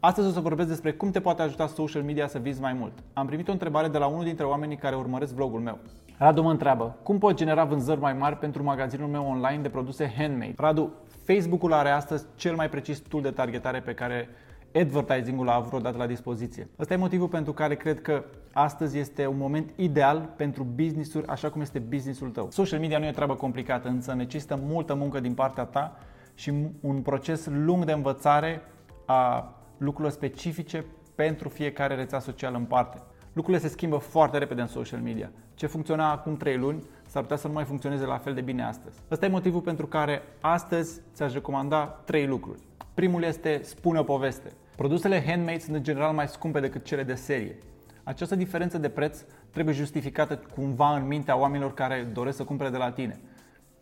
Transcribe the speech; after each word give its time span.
Astăzi 0.00 0.28
o 0.28 0.30
să 0.30 0.40
vorbesc 0.40 0.68
despre 0.68 0.92
cum 0.92 1.10
te 1.10 1.20
poate 1.20 1.42
ajuta 1.42 1.66
social 1.66 2.02
media 2.02 2.26
să 2.26 2.38
vizi 2.38 2.60
mai 2.60 2.72
mult. 2.72 2.92
Am 3.12 3.26
primit 3.26 3.48
o 3.48 3.52
întrebare 3.52 3.88
de 3.88 3.98
la 3.98 4.06
unul 4.06 4.24
dintre 4.24 4.44
oamenii 4.44 4.76
care 4.76 4.96
urmăresc 4.96 5.34
vlogul 5.34 5.60
meu. 5.60 5.78
Radu 6.18 6.42
mă 6.42 6.50
întreabă, 6.50 6.96
cum 7.02 7.18
pot 7.18 7.34
genera 7.34 7.64
vânzări 7.64 8.00
mai 8.00 8.12
mari 8.12 8.36
pentru 8.36 8.62
magazinul 8.62 9.08
meu 9.08 9.26
online 9.26 9.62
de 9.62 9.68
produse 9.68 10.12
handmade? 10.16 10.54
Radu, 10.56 10.92
Facebook-ul 11.24 11.72
are 11.72 11.90
astăzi 11.90 12.24
cel 12.34 12.54
mai 12.54 12.68
precis 12.68 12.98
tool 12.98 13.22
de 13.22 13.30
targetare 13.30 13.80
pe 13.80 13.94
care 13.94 14.28
advertising-ul 14.74 15.48
a 15.48 15.54
avut 15.54 15.68
vreodată 15.68 15.96
la 15.96 16.06
dispoziție. 16.06 16.68
Ăsta 16.78 16.94
e 16.94 16.96
motivul 16.96 17.28
pentru 17.28 17.52
care 17.52 17.74
cred 17.74 18.00
că 18.02 18.24
astăzi 18.52 18.98
este 18.98 19.26
un 19.26 19.36
moment 19.36 19.70
ideal 19.76 20.30
pentru 20.36 20.66
business-uri 20.74 21.26
așa 21.26 21.50
cum 21.50 21.60
este 21.60 21.78
business-ul 21.78 22.30
tău. 22.30 22.50
Social 22.50 22.80
media 22.80 22.98
nu 22.98 23.06
e 23.06 23.10
treabă 23.10 23.34
complicată, 23.34 23.88
însă 23.88 24.14
necesită 24.14 24.58
multă 24.62 24.94
muncă 24.94 25.20
din 25.20 25.34
partea 25.34 25.64
ta 25.64 25.96
și 26.34 26.52
un 26.80 27.00
proces 27.02 27.46
lung 27.46 27.84
de 27.84 27.92
învățare 27.92 28.62
a 29.04 29.52
lucrurilor 29.78 30.12
specifice 30.12 30.84
pentru 31.14 31.48
fiecare 31.48 31.94
rețea 31.94 32.18
socială 32.18 32.56
în 32.56 32.64
parte. 32.64 33.02
Lucrurile 33.32 33.62
se 33.62 33.68
schimbă 33.68 33.96
foarte 33.96 34.38
repede 34.38 34.60
în 34.60 34.66
social 34.66 35.00
media. 35.00 35.30
Ce 35.54 35.66
funcționa 35.66 36.12
acum 36.12 36.36
3 36.36 36.56
luni 36.56 36.82
s-ar 37.06 37.22
putea 37.22 37.36
să 37.36 37.46
nu 37.46 37.52
mai 37.52 37.64
funcționeze 37.64 38.04
la 38.04 38.18
fel 38.18 38.34
de 38.34 38.40
bine 38.40 38.64
astăzi. 38.64 38.98
Ăsta 39.10 39.26
e 39.26 39.28
motivul 39.28 39.60
pentru 39.60 39.86
care 39.86 40.22
astăzi 40.40 41.00
ți-aș 41.14 41.32
recomanda 41.32 41.84
3 41.84 42.26
lucruri. 42.26 42.60
Primul 42.94 43.22
este 43.22 43.60
spune 43.62 43.98
o 43.98 44.02
poveste. 44.02 44.52
Produsele 44.76 45.24
handmade 45.26 45.58
sunt 45.58 45.76
în 45.76 45.82
general 45.82 46.14
mai 46.14 46.28
scumpe 46.28 46.60
decât 46.60 46.84
cele 46.84 47.02
de 47.02 47.14
serie. 47.14 47.58
Această 48.02 48.36
diferență 48.36 48.78
de 48.78 48.88
preț 48.88 49.24
trebuie 49.50 49.74
justificată 49.74 50.40
cumva 50.54 50.96
în 50.96 51.06
mintea 51.06 51.38
oamenilor 51.38 51.74
care 51.74 52.08
doresc 52.12 52.36
să 52.36 52.44
cumpere 52.44 52.70
de 52.70 52.76
la 52.76 52.90
tine. 52.90 53.20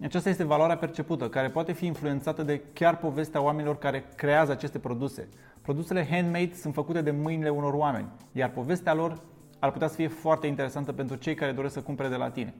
Aceasta 0.02 0.28
este 0.28 0.44
valoarea 0.44 0.76
percepută, 0.76 1.28
care 1.28 1.48
poate 1.48 1.72
fi 1.72 1.86
influențată 1.86 2.42
de 2.42 2.62
chiar 2.72 2.96
povestea 2.96 3.42
oamenilor 3.42 3.78
care 3.78 4.04
creează 4.14 4.52
aceste 4.52 4.78
produse. 4.78 5.28
Produsele 5.62 6.06
handmade 6.10 6.54
sunt 6.54 6.74
făcute 6.74 7.00
de 7.00 7.10
mâinile 7.10 7.48
unor 7.48 7.72
oameni, 7.72 8.08
iar 8.32 8.50
povestea 8.50 8.94
lor 8.94 9.20
ar 9.58 9.72
putea 9.72 9.88
să 9.88 9.94
fie 9.94 10.08
foarte 10.08 10.46
interesantă 10.46 10.92
pentru 10.92 11.16
cei 11.16 11.34
care 11.34 11.52
doresc 11.52 11.74
să 11.74 11.82
cumpere 11.82 12.08
de 12.08 12.16
la 12.16 12.30
tine. 12.30 12.54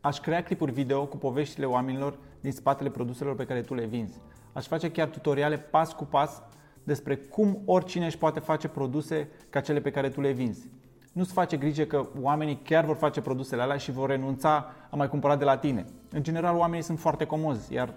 Aș 0.00 0.18
crea 0.18 0.42
clipuri 0.42 0.72
video 0.72 1.06
cu 1.06 1.16
poveștile 1.16 1.66
oamenilor 1.66 2.18
din 2.40 2.52
spatele 2.52 2.90
produselor 2.90 3.34
pe 3.34 3.44
care 3.44 3.60
tu 3.60 3.74
le 3.74 3.84
vinzi. 3.84 4.20
Aș 4.52 4.66
face 4.66 4.90
chiar 4.90 5.08
tutoriale 5.08 5.58
pas 5.58 5.92
cu 5.92 6.04
pas 6.04 6.42
despre 6.84 7.16
cum 7.16 7.62
oricine 7.64 8.04
își 8.04 8.18
poate 8.18 8.40
face 8.40 8.68
produse 8.68 9.28
ca 9.50 9.60
cele 9.60 9.80
pe 9.80 9.90
care 9.90 10.08
tu 10.08 10.20
le 10.20 10.32
vinzi. 10.32 10.68
Nu-ți 11.12 11.32
face 11.32 11.56
grijă 11.56 11.84
că 11.84 12.08
oamenii 12.20 12.60
chiar 12.62 12.84
vor 12.84 12.96
face 12.96 13.20
produsele 13.20 13.62
alea 13.62 13.76
și 13.76 13.92
vor 13.92 14.08
renunța 14.08 14.72
a 14.90 14.96
mai 14.96 15.08
cumpăra 15.08 15.36
de 15.36 15.44
la 15.44 15.56
tine. 15.56 15.84
În 16.16 16.22
general, 16.22 16.56
oamenii 16.56 16.84
sunt 16.84 16.98
foarte 16.98 17.24
comozi, 17.24 17.72
iar 17.72 17.94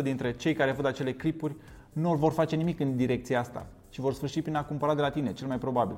95% 0.00 0.02
dintre 0.02 0.32
cei 0.32 0.54
care 0.54 0.72
văd 0.72 0.86
acele 0.86 1.12
clipuri 1.12 1.56
nu 1.92 2.14
vor 2.14 2.32
face 2.32 2.56
nimic 2.56 2.80
în 2.80 2.96
direcția 2.96 3.38
asta 3.38 3.66
și 3.90 4.00
vor 4.00 4.12
sfârși 4.12 4.42
prin 4.42 4.54
a 4.54 4.64
cumpăra 4.64 4.94
de 4.94 5.00
la 5.00 5.10
tine, 5.10 5.32
cel 5.32 5.46
mai 5.46 5.58
probabil. 5.58 5.96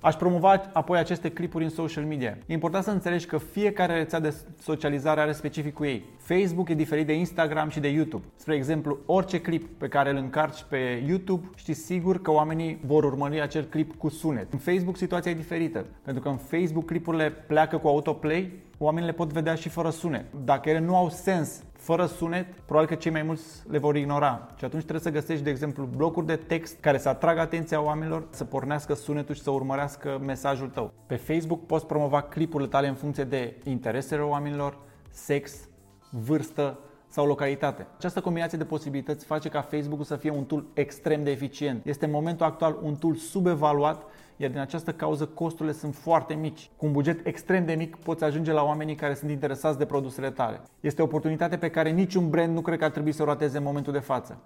Aș 0.00 0.14
promova 0.14 0.70
apoi 0.72 0.98
aceste 0.98 1.30
clipuri 1.30 1.64
în 1.64 1.70
social 1.70 2.04
media. 2.04 2.38
E 2.46 2.52
important 2.52 2.84
să 2.84 2.90
înțelegi 2.90 3.26
că 3.26 3.38
fiecare 3.38 3.96
rețea 3.96 4.20
de 4.20 4.34
socializare 4.60 5.20
are 5.20 5.32
specificul 5.32 5.86
ei. 5.86 6.04
Facebook 6.18 6.68
e 6.68 6.74
diferit 6.74 7.06
de 7.06 7.14
Instagram 7.14 7.68
și 7.68 7.80
de 7.80 7.88
YouTube. 7.88 8.24
Spre 8.36 8.54
exemplu, 8.54 8.98
orice 9.06 9.40
clip 9.40 9.78
pe 9.78 9.88
care 9.88 10.10
îl 10.10 10.16
încarci 10.16 10.64
pe 10.68 11.04
YouTube, 11.06 11.48
știi 11.56 11.74
sigur 11.74 12.22
că 12.22 12.30
oamenii 12.30 12.78
vor 12.84 13.04
urmări 13.04 13.40
acel 13.40 13.64
clip 13.64 13.96
cu 13.98 14.08
sunet. 14.08 14.52
În 14.52 14.58
Facebook 14.58 14.96
situația 14.96 15.30
e 15.30 15.34
diferită, 15.34 15.86
pentru 16.02 16.22
că 16.22 16.28
în 16.28 16.36
Facebook 16.36 16.86
clipurile 16.86 17.30
pleacă 17.30 17.76
cu 17.76 17.88
autoplay, 17.88 18.52
oamenii 18.78 19.08
le 19.08 19.14
pot 19.14 19.32
vedea 19.32 19.54
și 19.54 19.68
fără 19.68 19.90
sunet. 19.90 20.24
Dacă 20.44 20.68
ele 20.68 20.78
nu 20.78 20.96
au 20.96 21.08
sens 21.08 21.62
fără 21.72 22.06
sunet, 22.06 22.46
probabil 22.60 22.88
că 22.88 22.94
cei 22.94 23.12
mai 23.12 23.22
mulți 23.22 23.44
le 23.68 23.78
vor 23.78 23.96
ignora. 23.96 24.48
Și 24.56 24.64
atunci 24.64 24.82
trebuie 24.82 25.12
să 25.12 25.18
găsești, 25.20 25.44
de 25.44 25.50
exemplu, 25.50 25.84
blocuri 25.96 26.26
de 26.26 26.36
text 26.36 26.80
care 26.80 26.98
să 26.98 27.08
atragă 27.08 27.40
atenția 27.40 27.82
oamenilor, 27.82 28.26
să 28.30 28.44
pornească 28.44 28.94
sunetul 28.94 29.34
și 29.34 29.42
să 29.42 29.50
urmărească 29.50 30.20
mesajul 30.24 30.68
tău. 30.68 30.92
Pe 31.06 31.16
Facebook 31.16 31.66
poți 31.66 31.86
promova 31.86 32.22
clipurile 32.22 32.68
tale 32.68 32.88
în 32.88 32.94
funcție 32.94 33.24
de 33.24 33.56
interesele 33.64 34.22
oamenilor, 34.22 34.78
sex, 35.10 35.68
vârstă, 36.10 36.78
sau 37.16 37.26
localitate. 37.26 37.86
Această 37.96 38.20
combinație 38.20 38.58
de 38.58 38.64
posibilități 38.64 39.24
face 39.24 39.48
ca 39.48 39.60
Facebook 39.60 40.06
să 40.06 40.16
fie 40.16 40.30
un 40.30 40.44
tool 40.44 40.64
extrem 40.74 41.24
de 41.24 41.30
eficient. 41.30 41.86
Este 41.86 42.04
în 42.04 42.10
momentul 42.10 42.46
actual 42.46 42.78
un 42.82 42.94
tool 42.94 43.14
subevaluat 43.14 44.02
iar 44.36 44.50
din 44.50 44.60
această 44.60 44.92
cauză 44.92 45.26
costurile 45.26 45.74
sunt 45.74 45.94
foarte 45.94 46.34
mici. 46.34 46.70
Cu 46.76 46.86
un 46.86 46.92
buget 46.92 47.26
extrem 47.26 47.64
de 47.64 47.74
mic 47.74 47.96
poți 47.96 48.24
ajunge 48.24 48.52
la 48.52 48.62
oamenii 48.62 48.94
care 48.94 49.14
sunt 49.14 49.30
interesați 49.30 49.78
de 49.78 49.84
produsele 49.84 50.30
tale. 50.30 50.60
Este 50.80 51.02
o 51.02 51.04
oportunitate 51.04 51.56
pe 51.56 51.70
care 51.70 51.90
niciun 51.90 52.30
brand 52.30 52.54
nu 52.54 52.60
cred 52.60 52.78
că 52.78 52.84
ar 52.84 52.90
trebui 52.90 53.12
să 53.12 53.22
o 53.22 53.26
rateze 53.26 53.56
în 53.56 53.62
momentul 53.64 53.92
de 53.92 53.98
față. 53.98 54.38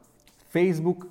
Facebook 0.47 1.06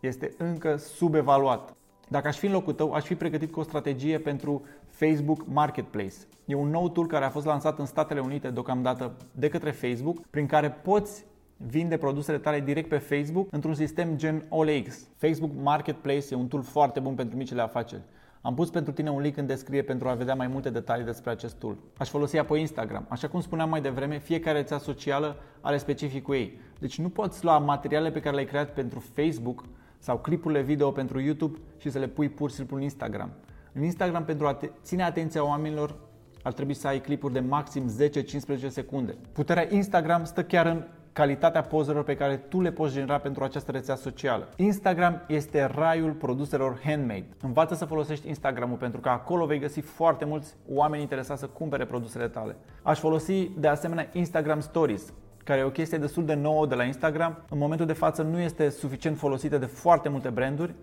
este 0.00 0.34
încă 0.38 0.76
subevaluat. 0.76 1.75
Dacă 2.08 2.28
aș 2.28 2.36
fi 2.36 2.46
în 2.46 2.52
locul 2.52 2.72
tău, 2.72 2.92
aș 2.92 3.04
fi 3.04 3.14
pregătit 3.14 3.52
cu 3.52 3.60
o 3.60 3.62
strategie 3.62 4.18
pentru 4.18 4.62
Facebook 4.86 5.46
Marketplace. 5.46 6.14
E 6.44 6.54
un 6.54 6.68
nou 6.68 6.88
tool 6.88 7.06
care 7.06 7.24
a 7.24 7.30
fost 7.30 7.46
lansat 7.46 7.78
în 7.78 7.86
Statele 7.86 8.20
Unite 8.20 8.50
deocamdată 8.50 9.16
de 9.32 9.48
către 9.48 9.70
Facebook, 9.70 10.26
prin 10.30 10.46
care 10.46 10.70
poți 10.70 11.24
vinde 11.56 11.96
produsele 11.96 12.38
tale 12.38 12.60
direct 12.60 12.88
pe 12.88 12.98
Facebook 12.98 13.48
într-un 13.50 13.74
sistem 13.74 14.16
gen 14.16 14.44
OLX. 14.48 15.06
Facebook 15.16 15.50
Marketplace 15.62 16.26
e 16.30 16.34
un 16.34 16.48
tool 16.48 16.62
foarte 16.62 17.00
bun 17.00 17.14
pentru 17.14 17.36
micile 17.36 17.62
afaceri. 17.62 18.02
Am 18.40 18.54
pus 18.54 18.70
pentru 18.70 18.92
tine 18.92 19.10
un 19.10 19.20
link 19.20 19.36
în 19.36 19.46
descriere 19.46 19.86
pentru 19.86 20.08
a 20.08 20.14
vedea 20.14 20.34
mai 20.34 20.46
multe 20.46 20.70
detalii 20.70 21.04
despre 21.04 21.30
acest 21.30 21.54
tool. 21.54 21.76
Aș 21.98 22.08
folosi 22.08 22.38
apoi 22.38 22.60
Instagram. 22.60 23.06
Așa 23.08 23.28
cum 23.28 23.40
spuneam 23.40 23.68
mai 23.68 23.80
devreme, 23.80 24.18
fiecare 24.18 24.58
rețea 24.58 24.78
socială 24.78 25.36
are 25.60 25.76
specificul 25.76 26.34
ei. 26.34 26.58
Deci 26.78 26.98
nu 26.98 27.08
poți 27.08 27.44
lua 27.44 27.58
materiale 27.58 28.10
pe 28.10 28.20
care 28.20 28.34
le-ai 28.34 28.46
creat 28.46 28.72
pentru 28.72 29.04
Facebook 29.14 29.64
sau 29.98 30.18
clipurile 30.18 30.60
video 30.60 30.90
pentru 30.90 31.20
YouTube 31.20 31.58
și 31.78 31.90
să 31.90 31.98
le 31.98 32.06
pui 32.06 32.28
pur 32.28 32.50
și 32.50 32.56
simplu 32.56 32.76
în 32.76 32.82
Instagram. 32.82 33.30
În 33.72 33.82
Instagram, 33.82 34.24
pentru 34.24 34.46
a 34.46 34.54
te 34.54 34.70
ține 34.82 35.02
atenția 35.02 35.44
oamenilor, 35.44 35.94
ar 36.42 36.52
trebui 36.52 36.74
să 36.74 36.86
ai 36.86 37.00
clipuri 37.00 37.32
de 37.32 37.40
maxim 37.40 37.90
10-15 38.64 38.66
secunde. 38.68 39.16
Puterea 39.32 39.74
Instagram 39.74 40.24
stă 40.24 40.44
chiar 40.44 40.66
în 40.66 40.84
calitatea 41.12 41.62
pozelor 41.62 42.04
pe 42.04 42.16
care 42.16 42.36
tu 42.36 42.60
le 42.60 42.72
poți 42.72 42.92
genera 42.92 43.18
pentru 43.18 43.44
această 43.44 43.70
rețea 43.70 43.94
socială. 43.94 44.48
Instagram 44.56 45.24
este 45.28 45.64
raiul 45.64 46.12
produselor 46.12 46.80
handmade. 46.84 47.26
Învață 47.42 47.74
să 47.74 47.84
folosești 47.84 48.28
Instagramul 48.28 48.76
pentru 48.76 49.00
că 49.00 49.08
acolo 49.08 49.46
vei 49.46 49.58
găsi 49.58 49.80
foarte 49.80 50.24
mulți 50.24 50.54
oameni 50.68 51.02
interesați 51.02 51.40
să 51.40 51.46
cumpere 51.46 51.84
produsele 51.84 52.28
tale. 52.28 52.56
Aș 52.82 52.98
folosi 52.98 53.50
de 53.58 53.68
asemenea 53.68 54.08
Instagram 54.12 54.60
Stories, 54.60 55.12
care 55.46 55.60
e 55.60 55.64
o 55.64 55.70
chestie 55.70 55.98
destul 55.98 56.24
de 56.24 56.34
nouă 56.34 56.66
de 56.66 56.74
la 56.74 56.84
Instagram. 56.84 57.38
În 57.50 57.58
momentul 57.58 57.86
de 57.86 57.92
față 57.92 58.22
nu 58.22 58.38
este 58.38 58.68
suficient 58.68 59.18
folosită 59.18 59.58
de 59.58 59.66
foarte 59.66 60.08
multe 60.08 60.28
branduri 60.28 60.74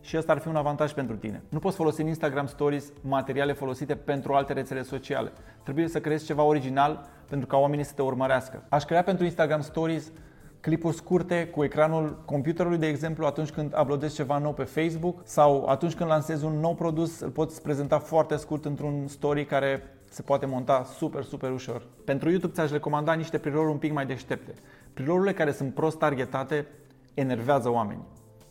și 0.00 0.16
ăsta 0.16 0.32
ar 0.32 0.38
fi 0.38 0.48
un 0.48 0.56
avantaj 0.56 0.92
pentru 0.92 1.16
tine. 1.16 1.42
Nu 1.48 1.58
poți 1.58 1.76
folosi 1.76 2.00
în 2.00 2.06
Instagram 2.06 2.46
Stories 2.46 2.92
materiale 3.00 3.52
folosite 3.52 3.94
pentru 3.94 4.32
alte 4.32 4.52
rețele 4.52 4.82
sociale. 4.82 5.32
Trebuie 5.62 5.88
să 5.88 6.00
creezi 6.00 6.24
ceva 6.24 6.42
original 6.42 7.08
pentru 7.28 7.46
ca 7.46 7.56
oamenii 7.56 7.84
să 7.84 7.92
te 7.94 8.02
urmărească. 8.02 8.62
Aș 8.68 8.84
crea 8.84 9.02
pentru 9.02 9.24
Instagram 9.24 9.60
Stories 9.60 10.12
clipuri 10.60 10.96
scurte 10.96 11.46
cu 11.46 11.64
ecranul 11.64 12.22
computerului, 12.24 12.78
de 12.78 12.86
exemplu, 12.86 13.26
atunci 13.26 13.50
când 13.50 13.74
uploadezi 13.80 14.14
ceva 14.14 14.38
nou 14.38 14.52
pe 14.52 14.64
Facebook 14.64 15.20
sau 15.24 15.66
atunci 15.66 15.94
când 15.94 16.08
lansezi 16.08 16.44
un 16.44 16.60
nou 16.60 16.74
produs, 16.74 17.20
îl 17.20 17.30
poți 17.30 17.62
prezenta 17.62 17.98
foarte 17.98 18.36
scurt 18.36 18.64
într-un 18.64 19.06
story 19.06 19.44
care 19.44 19.82
se 20.12 20.22
poate 20.22 20.46
monta 20.46 20.84
super, 20.84 21.22
super 21.22 21.50
ușor. 21.50 21.86
Pentru 22.04 22.30
YouTube 22.30 22.52
ți-aș 22.52 22.70
recomanda 22.70 23.12
niște 23.12 23.38
pre 23.38 23.58
un 23.58 23.76
pic 23.76 23.92
mai 23.92 24.06
deștepte. 24.06 24.54
pre 24.94 25.32
care 25.32 25.52
sunt 25.52 25.74
prost 25.74 25.98
targetate 25.98 26.66
enervează 27.14 27.70
oamenii. 27.70 28.04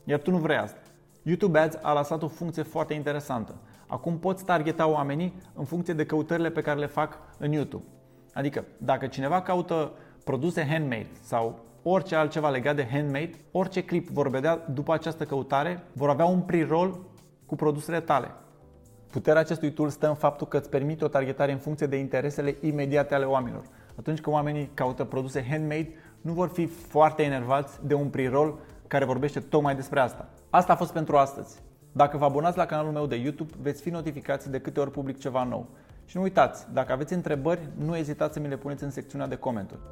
Iar 0.03 0.19
tu 0.19 0.31
nu 0.31 0.37
vrei 0.37 0.57
asta. 0.57 0.79
YouTube 1.23 1.59
Ads 1.59 1.77
a 1.81 1.93
lăsat 1.93 2.23
o 2.23 2.27
funcție 2.27 2.63
foarte 2.63 2.93
interesantă. 2.93 3.55
Acum 3.87 4.19
poți 4.19 4.45
targeta 4.45 4.87
oamenii 4.87 5.41
în 5.53 5.65
funcție 5.65 5.93
de 5.93 6.05
căutările 6.05 6.49
pe 6.49 6.61
care 6.61 6.79
le 6.79 6.85
fac 6.85 7.17
în 7.37 7.51
YouTube. 7.51 7.83
Adică, 8.33 8.65
dacă 8.77 9.07
cineva 9.07 9.41
caută 9.41 9.91
produse 10.23 10.65
handmade 10.65 11.09
sau 11.21 11.59
orice 11.83 12.15
altceva 12.15 12.49
legat 12.49 12.75
de 12.75 12.87
handmade, 12.91 13.31
orice 13.51 13.83
clip 13.83 14.09
vor 14.09 14.29
vedea 14.29 14.65
după 14.73 14.93
această 14.93 15.25
căutare, 15.25 15.83
vor 15.93 16.09
avea 16.09 16.25
un 16.25 16.41
pre-roll 16.41 17.05
cu 17.45 17.55
produsele 17.55 17.99
tale. 17.99 18.31
Puterea 19.11 19.41
acestui 19.41 19.71
tool 19.71 19.89
stă 19.89 20.07
în 20.07 20.15
faptul 20.15 20.47
că 20.47 20.57
îți 20.57 20.69
permite 20.69 21.05
o 21.05 21.07
targetare 21.07 21.51
în 21.51 21.57
funcție 21.57 21.87
de 21.87 21.95
interesele 21.95 22.55
imediate 22.61 23.15
ale 23.15 23.25
oamenilor. 23.25 23.63
Atunci 23.99 24.21
când 24.21 24.35
oamenii 24.35 24.69
caută 24.73 25.03
produse 25.03 25.45
handmade, 25.49 25.89
nu 26.21 26.33
vor 26.33 26.49
fi 26.49 26.65
foarte 26.65 27.23
enervați 27.23 27.79
de 27.85 27.93
un 27.93 28.07
pre-roll 28.07 28.59
care 28.87 29.05
vorbește 29.05 29.39
tocmai 29.39 29.75
despre 29.75 29.99
asta. 29.99 30.29
Asta 30.49 30.73
a 30.73 30.75
fost 30.75 30.91
pentru 30.91 31.17
astăzi. 31.17 31.59
Dacă 31.91 32.17
vă 32.17 32.25
abonați 32.25 32.57
la 32.57 32.65
canalul 32.65 32.91
meu 32.91 33.05
de 33.05 33.15
YouTube, 33.15 33.53
veți 33.61 33.81
fi 33.81 33.89
notificați 33.89 34.51
de 34.51 34.59
câte 34.59 34.79
ori 34.79 34.91
public 34.91 35.19
ceva 35.19 35.43
nou. 35.43 35.67
Și 36.05 36.17
nu 36.17 36.23
uitați, 36.23 36.67
dacă 36.73 36.91
aveți 36.91 37.13
întrebări, 37.13 37.67
nu 37.77 37.95
ezitați 37.95 38.33
să 38.33 38.39
mi 38.39 38.47
le 38.47 38.57
puneți 38.57 38.83
în 38.83 38.91
secțiunea 38.91 39.27
de 39.27 39.35
comentarii. 39.35 39.83